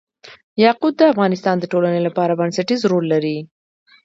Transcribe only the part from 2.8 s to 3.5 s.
رول لري.